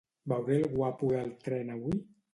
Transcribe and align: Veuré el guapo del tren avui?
Veuré 0.31 0.55
el 0.61 0.65
guapo 0.79 1.11
del 1.13 1.31
tren 1.49 1.71
avui? 1.77 2.05